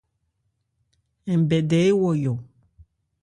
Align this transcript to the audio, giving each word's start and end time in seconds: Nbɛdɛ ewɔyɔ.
Nbɛdɛ 1.39 1.79
ewɔyɔ. 1.91 2.33